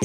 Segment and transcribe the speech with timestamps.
[0.00, 0.04] は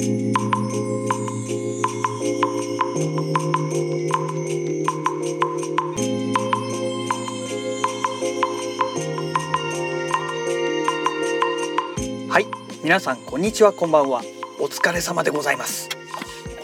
[12.39, 12.47] い
[12.83, 14.23] 皆さんこんにちはこんばんは。
[14.59, 15.89] お疲れ様でございます。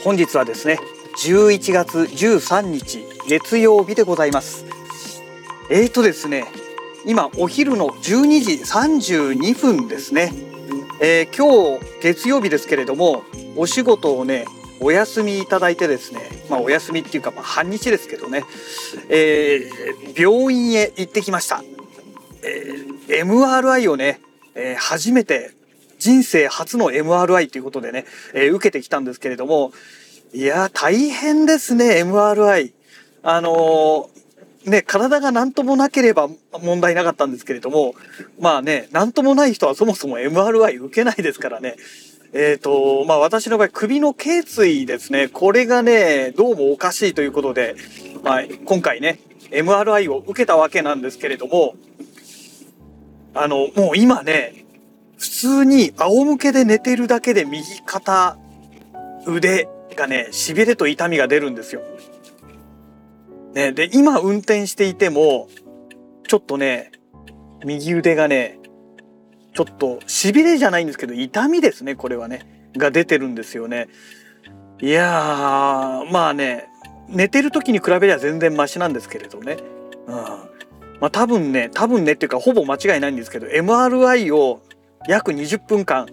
[0.04, 0.80] 本日はですね
[1.24, 4.66] 11月13日月曜日でございます。
[5.70, 6.48] えーとですね
[7.06, 10.34] 今お昼の12時32分ですね、
[11.02, 13.24] えー、今日月曜日ですけれども
[13.56, 14.46] お仕事をね
[14.82, 18.44] お休みいただいてですねまあお休みっていうかまあ半日ですけどね、
[19.10, 21.64] えー、病院へ行ってきました、
[22.44, 24.20] えー、MRI をね、
[24.56, 25.52] えー、初めて
[26.00, 28.04] 人生初の MRI ということでね、
[28.34, 29.72] えー、受けてきたんですけれども
[30.34, 32.74] いや大変ですね MRI
[33.24, 34.10] あの
[34.66, 36.30] ね、体が何ともなければ
[36.62, 37.96] 問題なかったんですけれども、
[38.40, 41.76] まあね、何ともない人はそもそも MRI 受けないですからね。
[42.34, 47.76] えっ、ー、と、まあ私の場合、首の頸椎ですね、これがね、どうもおかしいということで、
[48.24, 49.20] はい、今回ね、
[49.52, 51.76] MRI を受けたわけなんですけれども、
[53.34, 54.66] あの、もう今ね、
[55.18, 58.38] 普通に仰向けで寝てるだけで右肩、
[59.26, 61.82] 腕がね、痺れと痛みが出るんですよ。
[63.54, 65.48] ね、で、今運転していても、
[66.28, 66.92] ちょっとね、
[67.66, 68.60] 右腕がね、
[69.54, 73.88] ちょっと痺れじゃないんですけど、痛みですね、これはね、が出てるんですよね。
[74.82, 76.68] いやー、まあね、
[77.10, 79.58] 寝てる時に比べりゃ全然マシなんですけれどね。
[80.08, 80.16] うん。
[80.16, 84.62] まあ多分ね、多分ねっていうかほぼ間違いないんですけど、MRI を
[85.08, 86.08] 約20分間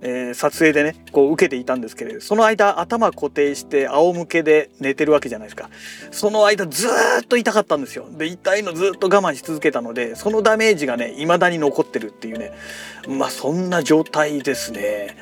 [0.00, 5.70] えー、撮影でねこう受けていたんですけれどその間頭固定して仰向けで寝てるわけじゃないですか。
[6.10, 8.06] その間ずっと痛かったんですよ。
[8.10, 12.52] で痛いのずっと我慢し続けたのでそのダメージがね未だに残ってるっていうね。
[13.08, 15.16] まあそんな状態ですね。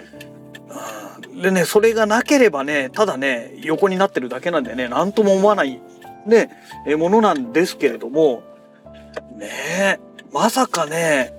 [1.41, 4.89] でねそれがなければねただね横になってるだけなんでね。
[4.89, 5.81] 何とも思わない
[6.27, 6.51] ね
[6.87, 8.43] えものなんですけれども
[9.39, 10.01] ね
[10.33, 11.33] まさかね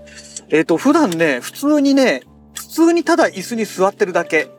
[0.50, 2.24] えっ、ー、と普段ね普通にね
[2.78, 4.50] 通にただ椅子に座ってるだけ。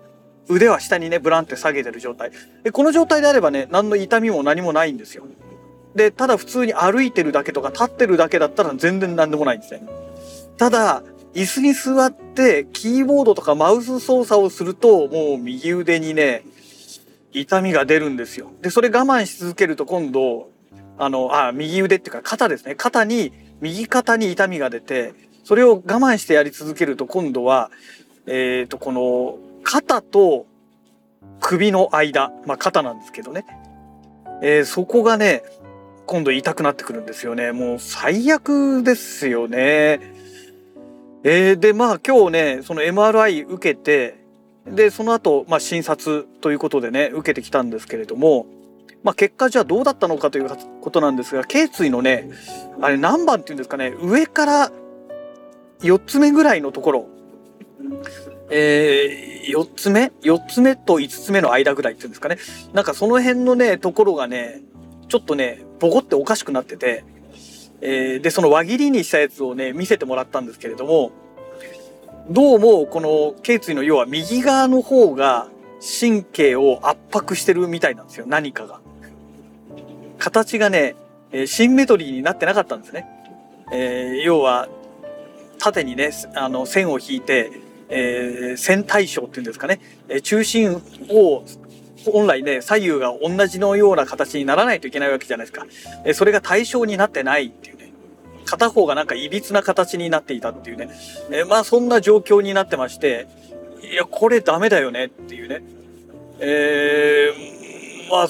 [0.49, 2.33] 腕は下にね、ブランって下げてる状態。
[2.65, 5.25] で、この状態であればね、何の痛みも何もないんですよ。
[5.95, 9.83] で、ただ普通に歩いてるだけとか立ってるだけだったら全然何でもないんですね。
[10.57, 11.03] ただ、
[11.35, 16.43] 椅子に座ってキーボードとかマウス操作をすると、もう右腕にね、
[17.33, 18.51] 痛みが出るんですよ。
[18.63, 20.51] で、それ我慢し続けると今度、
[20.97, 22.75] あの、あ、右腕っていうか肩ですね。
[22.75, 25.15] 肩に、右肩に痛みが出て、
[25.45, 27.71] それを我慢してやり続けると今度は、
[28.29, 30.47] えっ、ー、と、この肩と
[31.41, 33.47] 首の間、まあ肩なんですけどね。
[34.43, 35.43] えー、そこがね、
[36.07, 37.53] 今度痛くなってくるんですよね。
[37.53, 40.01] もう最悪ですよね。
[41.25, 44.19] えー、で、まあ今日ね、その MRI 受けて、
[44.67, 48.47] で、その後、まあ診察ということでね、受けてきたんですけれども、
[49.03, 50.51] まあ結果じゃあどうだったのかという
[50.81, 52.31] ことなんですが、頸椎のね、
[52.81, 54.73] あれ何番っていうんですかね、上から
[55.81, 57.07] 4つ目ぐらいのところ、
[58.51, 62.39] えー、4つ目 ?4 つ目と5つ目の間ぐらいっていうんですかね。
[62.73, 64.63] なんかその辺のね、ところがね、
[65.09, 67.05] ちょっとね、ボコっておかしくなってて、
[67.81, 71.13] えー、で、その輪切りにしたやつをね、見せてもらったんですけれども、
[72.31, 75.49] どうも、この頸椎の要は右側の方が
[76.01, 78.81] 神経を圧迫してるみたいなんですよ、何かが。
[80.19, 80.97] 形がね、
[81.31, 83.07] え、シンメトリーになってなかったんですね。
[83.73, 84.69] えー、要は、
[85.59, 87.51] 縦にね、あの、線を引いて、
[87.89, 91.45] えー、線対称っていうんですかね、え中心を
[92.05, 95.67] 本来ね、左右が同じのような形にならないといけないわけじゃないですか。
[96.05, 97.93] えそれが対象になってないっていうね。
[98.45, 100.91] 片方がなんか歪な形になっていたっていうね。
[101.31, 103.27] えまあそんな状況になってまして、
[103.83, 105.63] いや、これダメだよねっていうね。
[106.41, 108.29] えー、まあ、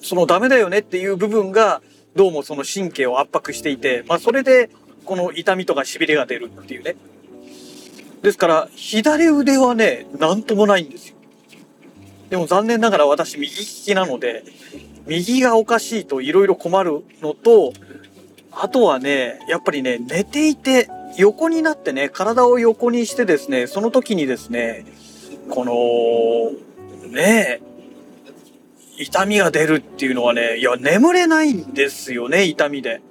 [0.00, 1.82] そのダメだよねっていう部分が、
[2.14, 4.70] どうもその神経を圧迫していて、まあそれで、
[5.04, 6.96] この痛みとか痺れが出るっていうね。
[8.26, 11.16] ですから、左腕はね、なんともないんですよ。
[12.28, 14.42] でも残念ながら私右利きなので、
[15.06, 17.72] 右がおかしいと色々困るのと、
[18.50, 24.86] あとはね、やっぱりね、寝ていて、横になってね、体を横にしてですね、その時にですね、
[25.48, 27.60] この、ね
[28.98, 33.02] 痛みが出るっていうのはね、いや、眠れないんですよね、痛みで。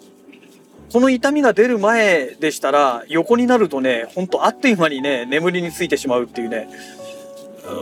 [0.96, 6.70] この痛みが出る前でしたら、横になるとね、ほんとあっという間にね、眠りについてしまうっていうね、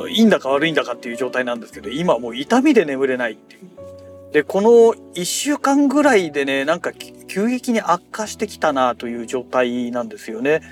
[0.10, 4.33] いいんだか悪いんだかっていう状態なんですけど、今もう痛みで眠れないっていう。
[4.33, 4.69] で、この
[5.13, 10.63] 1週間ぐらいでね、なんか急激に悪化してきたなという状態なんですよね。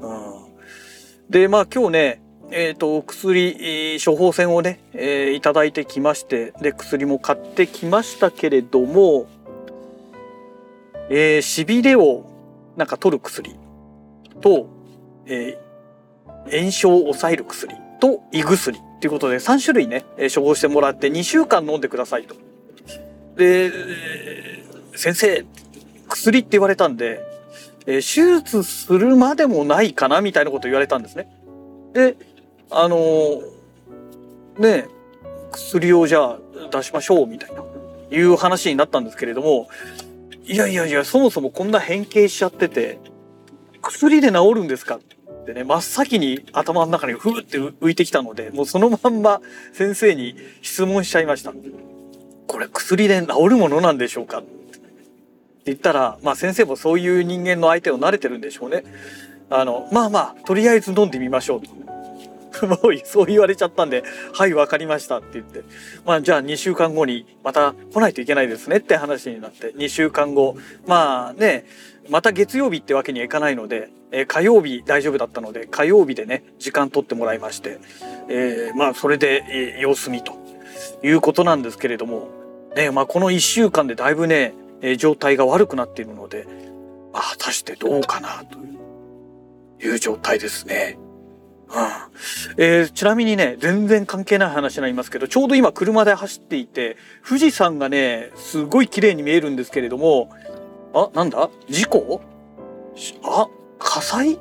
[0.00, 9.26] うん、で、まあ今日ね、えーと、薬処方箋をね、えー、いただいてきましてで薬も買ってきましたけれども、
[11.10, 12.24] えー、しびれを
[12.76, 13.54] なんか取る薬
[14.40, 14.68] と、
[15.26, 22.34] えー、炎症を抑える薬と胃薬っていうことで3種類ね、え処方してもらって2週間飲んでくださいと。
[23.36, 23.70] で、
[24.94, 25.44] 先生
[26.08, 27.20] 薬って言われたんで、
[27.86, 31.28] え手術するまでもないかなみたいなこと言われたんですね。
[31.92, 32.16] で
[32.70, 33.42] あの
[34.58, 34.86] ね
[35.50, 36.38] 薬をじゃあ
[36.70, 37.62] 出しましょうみたいな
[38.10, 39.68] いう話になったんですけれども
[40.44, 42.98] いやいやいやそもそもこんな変形しちゃってて
[43.80, 49.40] 薬で治るんですかってね真っ先に頭の中にふーって浮いてきたのでもうそのまんま
[49.72, 51.52] 先生に質問しちゃいました。
[52.52, 54.48] これ薬で治るものなんでしょうかって
[55.64, 58.84] 言ったら、まあ先生もそういう人間の相手を慣れてるんでしょうね。
[59.48, 61.70] あの、まあまあ、とりあえず飲んでみましょうと。
[62.66, 65.62] もうそう言われちゃったんで、はい、わかりましたって言って、
[66.04, 70.56] まあじゃあ2週間後にまた来ないといけないですねって話になって、2週間後、
[70.86, 71.66] まあね、
[72.08, 77.78] また月曜日ってわけにはいかないので、えー、火曜日大丈夫だったので、火曜日でね、時間取ってもらいまして、
[78.28, 80.42] えー、まあそれで、えー、様子見と。
[81.02, 82.28] いうことなんですけれども、
[82.76, 86.46] ね、まあこの1週間でだいぶね、え、状態が悪くなっているので、
[87.12, 88.58] まあ果たしてどうかなと
[89.84, 90.98] いう状態ですね。
[92.58, 96.96] えー、ちなみにね、全然関係ない話になりますけど、ちょうど今車で走っていて、
[97.26, 100.30] 富士山がね、すごい綺麗に見えるんですけれども、
[100.94, 101.48] あ、なんだ？
[101.68, 102.20] 事故？
[103.24, 103.48] あ、
[103.78, 104.38] 火災？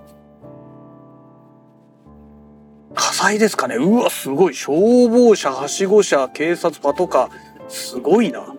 [2.94, 4.54] 火災ですかねうわ、すごい。
[4.54, 7.30] 消防車、はしご車、警察、パトカー。
[7.70, 8.54] すごいな。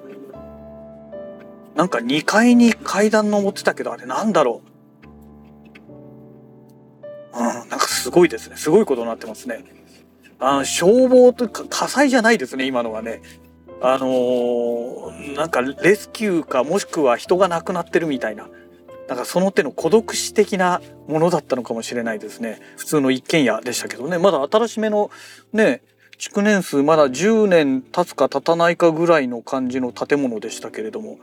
[1.75, 4.72] なんか2階に階段登ってたけど、あれなんだろう。
[8.13, 8.57] ごいですね。
[8.57, 9.65] すごいことになってますね。
[10.39, 13.23] あ消防とか火災じゃないですね、今のはね。
[13.81, 18.49] あのー、なんかレスキューかもしくは人が亡くなってるみたいな。
[19.09, 22.61] なんかその手の孤独死的なものだったのかもしれないですね。
[22.77, 24.19] 普通の一軒家でしたけどね。
[24.19, 25.11] まだ新しめの
[25.53, 25.83] ね、
[26.19, 31.19] 築年数まだ10年経つか経たないかぐらいの感じの建物でしたけれども。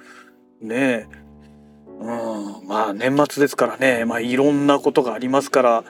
[0.61, 1.07] ねえ。
[2.01, 5.83] うん、まあ年末ですからね、まあいろんなことがありますから、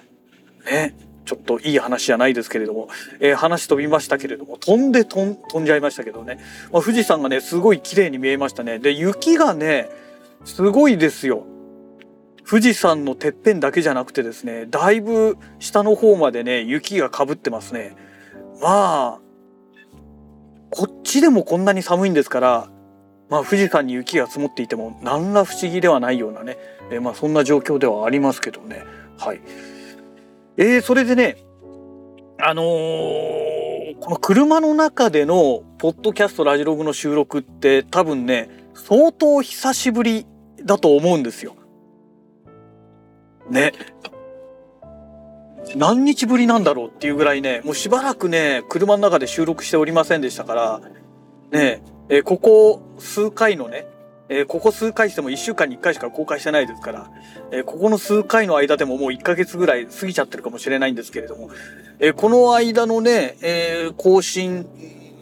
[0.66, 0.96] ね、
[1.26, 2.90] ちょっといい話じゃないですけれども、
[3.20, 6.40] えー、話飛びましたけれども、飛んで飛ん飛んじゃいましたけどね、
[6.72, 8.80] まあ、富士山がね、すごい綺麗に見えましたね。
[8.80, 9.90] で、雪がね、
[10.44, 11.46] すごいですよ。
[12.50, 17.96] 富士山のてっぺんだけじゃなくてですね、だいぶ下の方までね、雪がかぶってますね。
[18.60, 19.20] まあ、
[20.72, 22.70] こっちでもこんなに寒いんですから、
[23.30, 26.58] まあ富士山に雪が積もっていても何ら不思議ではないようなね、
[26.92, 28.84] えー、まあそんな状況ではありますけどね。
[29.18, 29.42] はい。
[30.62, 31.38] えー、それでね、
[32.38, 40.28] あのー、この車の中でのポッドキャストラジログの収録って多分ね、相当久しぶり
[40.66, 41.56] だと思うんですよ。
[43.50, 43.72] ね。
[45.78, 50.82] 何日ぶりなんだろうっていうぐらいね、もうしばらくね、車の中で収録しておりませんでしたから、
[51.52, 53.88] ね、えここ数回のね、
[54.30, 57.12] えー、ここ数回しても1週間に1回しか公開してないですから、
[57.52, 61.50] えー、ここの数回の間でももう1ヶ月ぐらい過ぎちゃってるかもしれないんですけれども、
[62.00, 64.68] えー、この間のね、え更新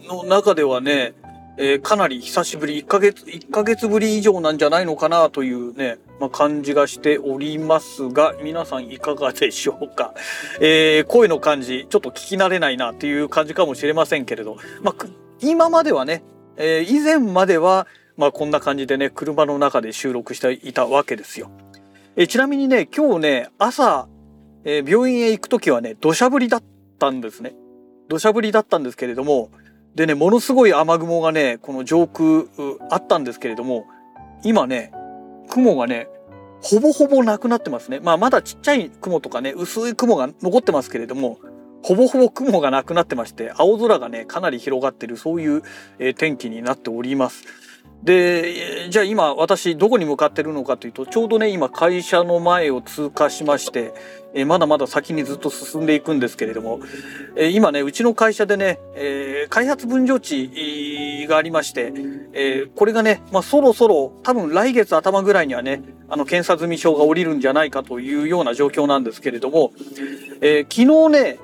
[0.07, 1.13] の中ではね、
[1.57, 10.13] えかなり久しぶり、1ヶ月、1ヶ月ぶり以上なんじゃないのかなというね、まあ、感じがしておりますが、皆さんいかがでしょうか？
[10.61, 15.05] え声の感じ、ちょっと聞き慣れないなっていう感じかもしれませんけれど、まあ、
[15.39, 16.23] 今まではね、
[16.57, 17.87] え以前までは、
[18.17, 21.49] まあこんな感じでね、車の中で収録していたわけですよ。
[22.15, 24.07] えちなみにね、今日ね、朝、
[24.63, 26.63] えー、病院へ行く時はね、土砂降りだっ
[26.97, 27.55] たんですね。
[28.09, 29.51] 土砂降りだったんですけれども、
[29.93, 32.45] でね、ものすごい雨雲がね、この上空
[32.89, 33.85] あったんですけれども、
[34.43, 34.91] 今ね、
[35.49, 36.07] 雲がね、
[36.61, 37.99] ほぼほぼなくなってますね。
[37.99, 41.39] まあまだちっちゃい雲とかね、薄い雲が残ってますけれども、
[41.83, 45.61] ほぼほぼ雲がなくなってまして、青空がね、かなり広がってる、そういう、
[45.99, 47.45] えー、天気になっております。
[48.03, 53.93] でじゃあ今私どこに向かってるのかというとちょうどね今会社の前を通過しまして
[54.33, 56.79] えまだまだ先にずっと進んでいくんですけれども
[57.35, 61.91] え今ねうちの会社でね、え、開発分譲地がありまして、
[62.33, 69.73] え、これがね、まあ、そろそろ多分来月頭ぐらいにはねあの検査済証が下りるんじゃないかというような状況なんですけれども、
[70.41, 71.39] え、昨日ね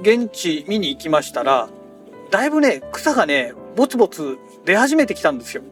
[0.00, 1.68] 現地見に行きましたら
[2.30, 5.62] だいぶね草がねぼつぼつ出始めてきたんですよ。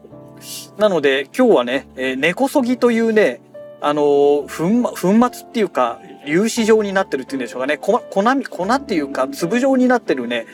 [0.77, 3.41] なので今日はね、えー、根こそぎというね、
[3.81, 4.01] あの
[4.47, 4.95] 粉粉
[5.31, 10.47] 末っていうか粒子状になってるっていうんでしょうかね粉粉粉っていうか粒状になってるね、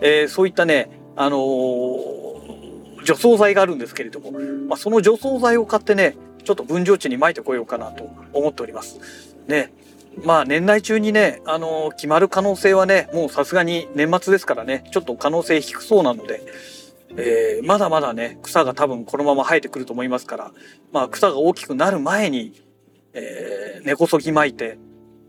[0.00, 4.32] えー、そういったねあのー、除草剤があるんですけれども、
[4.68, 8.98] まあ、その除草剤を買ってねちょっと分譲地に撒いてこようかなと思っております。
[9.46, 9.72] ね
[10.24, 16.42] まあ年内中にね、あの、決まる可能性はね、もうさすがに年末ですからね、ちょっと可能性低そうなので、
[17.16, 20.52] えー、まだまだね、草が多分このまま生えてくると思いますから、
[20.92, 22.62] まあ草が大きくなる前に、
[23.12, 24.78] えー、根こそぎ巻いて、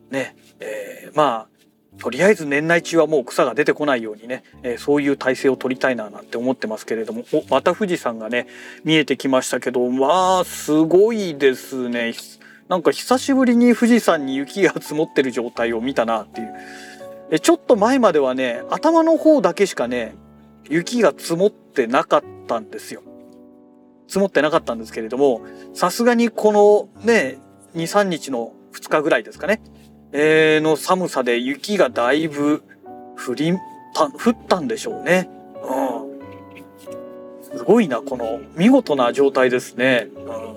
[0.09, 1.53] ね、えー、まあ、
[1.97, 8.47] とりあえず年内中はもう草が出てこないようにね、え、そういう体制を取りたいななんて思ってますけれども、お、また富士山がね、
[8.83, 12.13] 見えてきましたけど、まあ、すごいですね。
[12.67, 16.53] なんか久しぶりに富士山に雪が積もってる状態を見たなっていう。
[17.31, 20.15] えちょっと前まではね、頭の方だけしかね、
[20.69, 23.01] 雪が積もってなかったんですよ。
[24.07, 25.41] 積もってなかったんですけれども、
[25.73, 27.37] さすがにこのね、
[27.75, 29.61] 2、3日の2日ぐらいですかね、
[30.11, 32.63] えー、の寒さで雪がだいぶ
[33.27, 33.53] 降り
[33.93, 35.29] た、降ったんでしょうね。
[35.63, 37.57] うん。
[37.57, 40.07] すごいな、この見事な状態ですね。
[40.15, 40.53] うん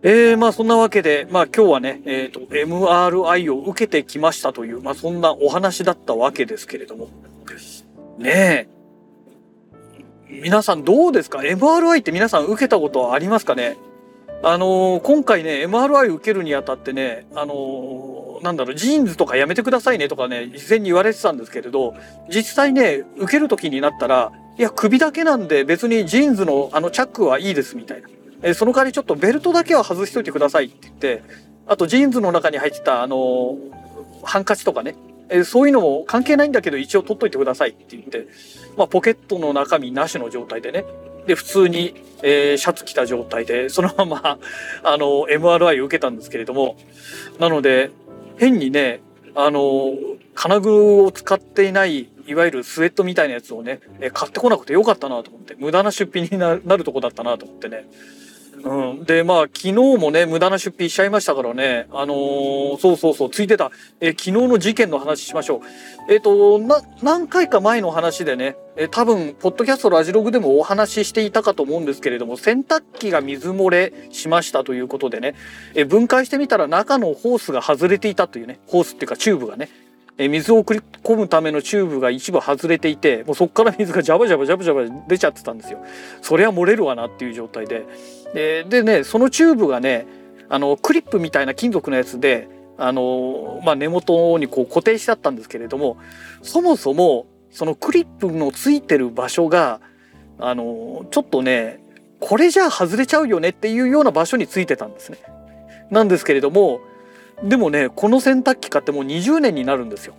[0.00, 7.08] えー、まあそんなわけで、まあ今日はね、えっ、ー、と、MRI を受けてきましたという、まあそんなお話だったわけですけれども。
[8.18, 8.68] ねえ。
[10.28, 13.76] 皆さんどうですか ?MRI って皆さん受けたことはありますかね？
[14.42, 21.94] あのー、今回ね、MRI 受けるにあたってね、あのー、なんだろう、ジーンズとかやめてくださいねとかね、事前に言われてたんですけれど、
[22.28, 28.08] 実際ね、受ける時になったら、いや、首だけなんで別にジーンズのあのチャックはいいですみたいな。
[28.42, 31.22] えその代わりちょっとベルトだけは外しといてくださいって言って、
[31.66, 33.56] あとジーンズの中に入ってたあの
[34.22, 34.94] ハンカチとかね、
[35.30, 38.26] えそういうのも関係ないんだけど一応取っといてくださいって言って、
[38.76, 40.84] まあポケットの中身なしの状態でね、
[41.28, 44.38] で、普通に、えー、シャツ着た状態で、そのまま、
[44.82, 46.76] あの、MRI を受けたんですけれども、
[47.38, 47.90] なので、
[48.38, 49.00] 変にね、
[49.34, 49.92] あの、
[50.34, 57.86] 金具を使っていない、いわゆるスウェットみたいなやつをね、え買ってこなくてよかったなと思って、無駄な出費になるとこだったなと思ってね、
[58.62, 59.04] うん。
[59.04, 66.12] で、まあ、昨日もね、無駄な出費しちゃいましたからね、あのー、そうそうそう、ついてた、え昨日の事件の話しましょう。
[66.12, 75.34] えっ、と、な、何回か前の話でね、え多分、ポッドキャストラジログでもお話ししていたかと思うんですけれども、洗濯機が水漏れしましたということでね、
[75.74, 79.68] え分解してみたら中のホースが外れていたというね、ホースっていうかチューブがね、
[80.18, 85.78] 水を送り込むためのチューブが一部外れていてもうそこから水がジャバジャバジャバジャバ出ちゃってたんですよ。
[86.22, 87.86] そりゃ漏れるわなっていう状態で
[88.34, 90.06] ででねそのチューブがね
[90.48, 92.48] あのクリップみたいな金属のやつで
[92.78, 95.98] あの、まあ、根元にこう固定してあったんですけれども
[96.42, 99.80] そもそもそのクリップのついてる場所が
[100.38, 101.80] あのちょっとね
[102.20, 105.18] これじゃあ外れちゃうよねっていうような場所についてたんですね。
[105.90, 106.80] なんですけれども
[107.42, 110.14] でもねこの洗濯機買ってもう20年になるんですよ。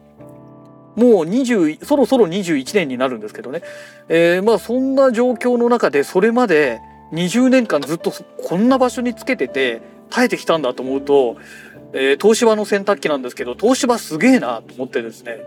[0.96, 3.62] もう20そろそろ21年になるんですけどね、
[4.10, 6.82] えー、まあそんな状況の中でそれまで
[7.14, 11.38] 20年間ずっとこんな場所につけてて耐えてきたんだと思うと、
[11.94, 15.38] えー、東芝の洗濯機なんですけど東芝すげえなと思ってですね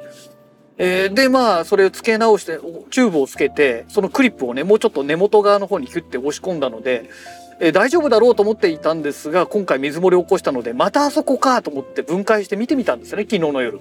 [0.79, 2.59] えー、でまあそれを付け直して
[2.91, 7.11] チューブをつけてそのクリップをねもうちょっと根元側の方にヒュッて押し込んだので
[7.65, 13.81] えー、大丈夫だろうと思っていたんですが今回水漏れを起こしたのでまたあそこかと思って分解して見てみたんですよね昨日の夜。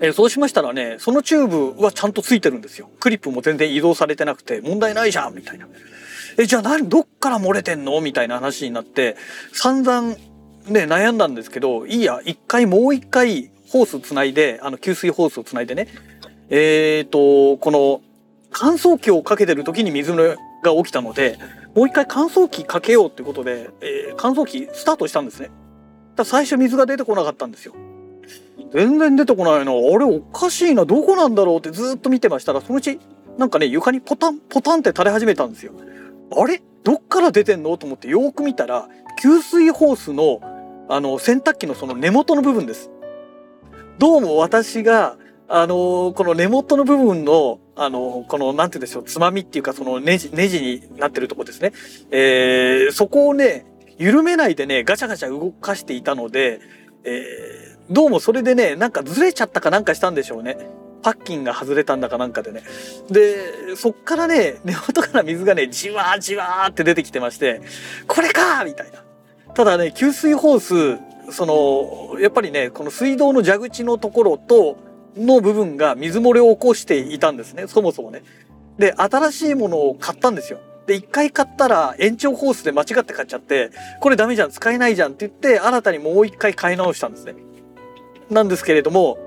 [0.00, 2.88] えー、そうしましたらねそのチューブはちゃんとついてるんですよ。
[3.00, 5.66] クリップも全然移動されてなくて問題ないじゃんみたいな。
[6.38, 8.00] えじゃあ何どっから漏れてんの？
[8.00, 9.16] みたいな話になって
[9.52, 15.88] 散々ね悩んだんですけどいいや一回もう一回ホースつないであの給水ホースをつないでね
[16.48, 18.02] えっ、ー、とこの
[18.52, 20.36] 乾燥機をかけてる時に水が
[20.76, 21.38] 起きたので
[21.74, 25.50] もう一回乾燥機かけようってことで、えー、乾燥機スタートしたんですね。
[26.16, 27.74] だ最初水が出てこなかったんですよ。
[28.72, 29.72] 全然出てこないな。
[29.72, 30.84] あれおかしいな。
[30.84, 33.00] どこなんだろうってずっと見てましたら、そのうち
[33.38, 35.72] なんかね、床にポタンポタンって垂れ始めたんですよ。
[36.36, 36.62] あれ？
[36.84, 37.76] どっから出てんの？
[37.78, 38.88] と思ってよーく見たら、
[39.22, 40.40] 給水ホースの
[40.88, 42.90] あの洗濯機のその根元の部分です。
[43.98, 45.16] どうも私が
[45.54, 51.72] あのこの根元の部分のあの、この、なんて言うんでしょう、つまみっていうか、そのネジ、ネジになってるとこですね。
[52.10, 53.64] えー、そこをね、
[53.98, 56.60] 緩めないでね、ガチャガチャ動かしていたので、
[57.04, 60.56] えー、どうもそれでね、なんかずれちゃったかなんかしたんでしょうね。
[61.02, 62.62] パッキンが外れたんだかなんかでね。
[63.10, 67.60] で、そっからね、根元から水がね、じわーじわーって出てきてまして、
[68.06, 69.02] これかーみたいな。
[69.54, 78.22] ただね、給水ホース、その、やっぱりね、この水道の蛇口のところと、の部分が水漏れを起こしていたんですね、そもそもね。
[78.78, 80.58] で、新しいものを買ったんですよ。
[80.86, 87.34] で、一回買ったら延長コースで間違って買っちゃって、これダメじゃん、使えないじゃんって言って、新たにもう一回買い直したんですね。
[88.30, 89.18] なんですけれども、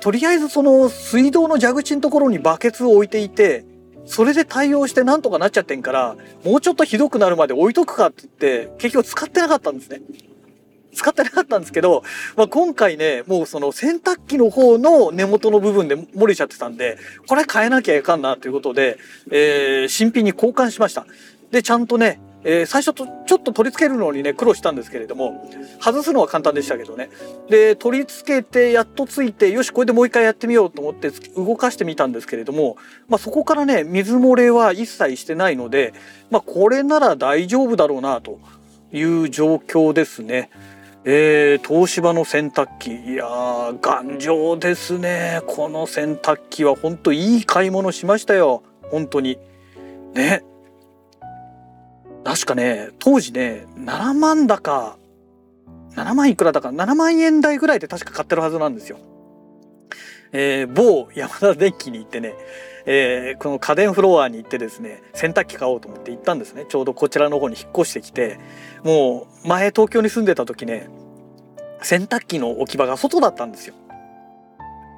[0.00, 3.64] とりあえずその水道の蛇口のところにバケツを置いていて、
[4.04, 10.00] それで対応してなんとかなっちゃってんから、もうちょっとひどくなるまで置いとくかって言って、結局使ってなかったんですね。
[10.94, 12.02] 使ってなかったんですけど、
[12.36, 18.98] まあ、今回ね、もうその洗濯機の方の根元の部分で漏れちゃってたんで、これ変えなきゃいかんなということで、
[19.30, 21.06] えー、新品に交換しました。
[21.50, 25.48] で、ちゃんとね、えー、最初とちょっと取り付けるのにね苦労したんですけれども
[25.80, 27.08] 外すのは簡単でしたけどね
[27.48, 32.76] で取り付けてやっとついてよしこれでもう一回やってみようと思って動かしてみたんですけれども、
[33.08, 35.94] まあ、そこからね水漏れは一切してないので、
[36.30, 38.40] まあ、これなら大丈夫だろうなと
[38.92, 40.50] いう状況ですね。
[41.04, 42.94] えー、東芝の洗濯機。
[42.94, 45.42] いやー頑丈ですね。
[45.48, 48.62] この洗濯機は本当いい買い物しましたよ。
[48.82, 49.38] 本当に。
[50.14, 50.44] ね。
[52.24, 54.96] 確かね当時ね7万だか
[55.96, 58.98] 7万いくらだか7万円台ぐらいで確か買ってるはずなんですよ。
[60.32, 62.34] えー、某山田電機に行ってね、
[62.86, 68.38] えー、この家電フロアに行ってですね洗濯機買おうと思って行ったんですねちょうどこちらの方に引っ越してきて
[68.82, 70.88] もう前東京に住んでた時ね
[71.82, 73.74] 洗濯機の置き場が外だったんですよ。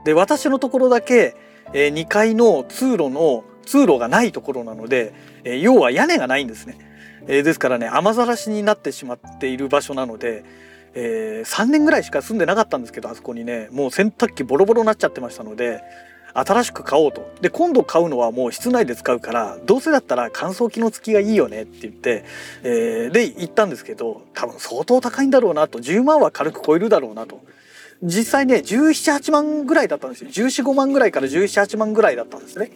[0.05, 1.35] で私のところだけ、
[1.73, 5.15] えー、2階の通路の通路がないところなので、
[5.45, 6.77] えー、要は屋根がないんですね。
[7.27, 10.45] えー、ですからね雨ざらしになってしまっている場所なので、
[10.95, 15.81] えー、3年ぐらいしか住んでなかったんですけどあそこにねもう洗濯機ボロボロになっちゃってましたので
[16.35, 17.33] 新しく買おうと。
[17.41, 22.25] で今度買うのはもう室内で使うからどうせだったら乾燥機の付きがいいよねって言って、
[22.65, 25.79] えー、で行ったんですけど多分相当高いんだろうなと。
[25.79, 27.41] 10万は軽く超えるだろうなと。
[28.03, 30.31] 実際ね1718万ぐらいだったんですよ。
[30.31, 32.71] 1415万ぐらいから1718万ぐらいだったんですね。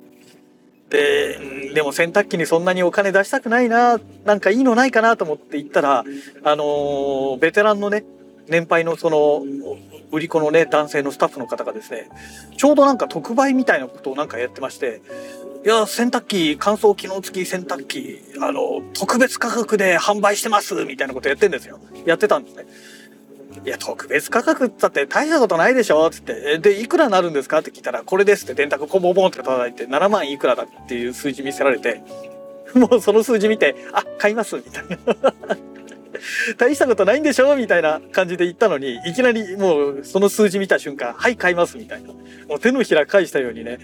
[0.91, 6.05] ででも洗濯機にそんなにお金出したくないななんかいいのないかなと思って行ったら
[6.45, 8.05] あのー、ベテランのね
[8.49, 9.43] 年配のその
[10.11, 12.09] 売り子のね男性のスタッフの方がですね
[12.57, 15.03] ちょうどなんか特売みたいなことをなんかやってまして
[15.65, 21.81] いや洗濯機乾燥機能付き洗濯機あの特別価格で販売してますみたいなことやってんですよ。
[22.07, 22.67] やってたんですね。
[23.65, 32.03] いや特別価格っつって大したことないでしょつってでいくらになるんですかって聞いたらこれですって電卓コンボボンって叩いて7万いくらだっていう数字見せられて
[32.75, 35.68] もうその数字見てあ買いますみたいな。
[36.57, 42.09] 大したことないんでしょみたいな感じで言ったのにいきなりもうその数字見た瞬間はい買いますみたいな。
[42.49, 43.79] もう手のひら返したようにね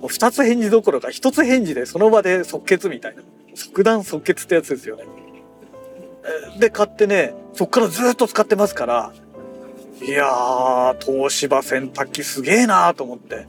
[0.00, 3.22] もう2つ返事どころか1つ返事でその場で即決みたいな。
[3.54, 5.04] 即断即決ってやつですよね。
[6.58, 9.12] で買ってねそっからずっと使ってますから
[10.02, 13.46] いやー東芝洗濯機すげえなーと思って。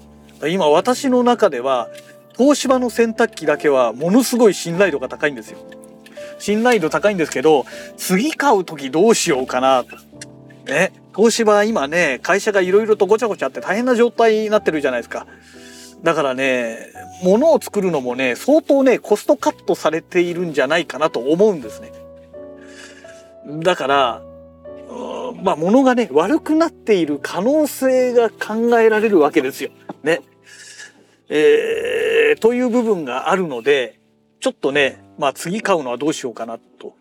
[0.50, 1.90] 今私の中では
[2.38, 5.60] 東芝の洗濯機だけはものすごい信頼度が高いんですよ。
[6.40, 7.66] 信頼度高いんですけど
[7.98, 9.84] 次買う時どうしようかな
[10.66, 15.28] ね東芝今ね会社がいろいろとごちゃごちゃって大変な状態になってるじゃないですか
[16.04, 16.80] だからね
[17.24, 21.92] 物を作るのもね相当ねコストカットされているんじゃないかなと思うんですね
[23.46, 24.22] だから、
[25.42, 29.72] まあ、物がね、悪くなっている可能性が考えられるわけですよ。
[30.04, 30.22] ね。
[31.30, 34.00] えー、という部分があるので、
[34.40, 36.96] ちょっとね、まあ次買うのはどうしようかなと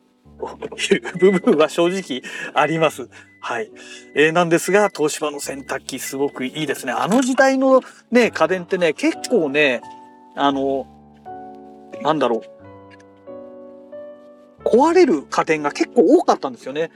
[0.95, 2.23] いう部分は正直
[2.55, 3.09] あります。
[3.41, 3.71] はい。
[4.15, 6.93] えー、なんですが、東芝の洗濯機すごくいいですね。
[6.93, 9.83] あの時代のね、家電ってね、結構ね、
[10.37, 10.87] あの、
[12.03, 12.53] なんだろう。
[14.65, 16.91] 壊れる家電が結構多かったんですよね。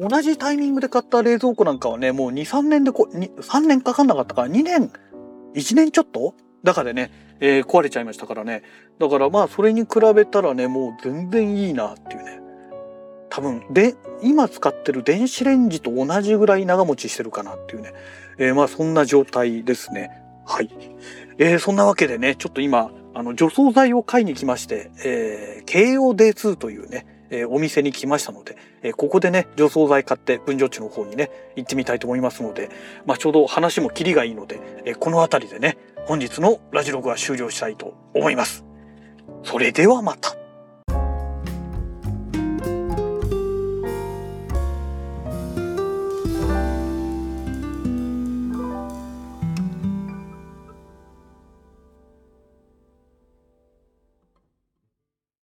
[0.00, 4.90] 同じタイミングで買った冷蔵庫なんかはね、もう2、3年でこ、3年かかんなかったから2年、
[5.54, 8.62] 1年ちょっとだからね、えー、壊れちゃいましたからね。
[8.98, 12.40] だからまあそれに比べたらね、もう全然いいなっていうね。
[13.30, 17.92] 多分、で、今使ってる電子レンジと同じぐらい長持ちしてるかなっていうね。
[18.38, 20.10] えー、まあそんな状態ですね。
[20.44, 20.70] はい。
[21.38, 32.70] えー、そんなわけでね、ちょっと今、あの、除草剤を買いに来まして、えー、KOD2 というね、えー、お店に来ましたので、えー、ここでね、除草剤買って分譲地の方にね、行ってみたいと思いますので、
[33.06, 38.64] まあ、ちょうど話もキリがいいので、えー、この辺りでね、本日のラジログは終了したいと思います。
[39.42, 40.39] それではまた。